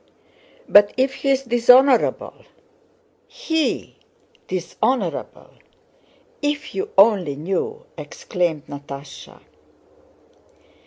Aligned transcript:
"But 0.67 0.93
if 0.97 1.13
he 1.13 1.29
is 1.29 1.43
dishonorable?" 1.43 2.33
"He! 3.27 3.97
dishonorable? 4.47 5.51
If 6.41 6.73
you 6.73 6.89
only 6.97 7.35
knew!" 7.35 7.85
exclaimed 7.99 8.65
Natásha. 8.65 9.41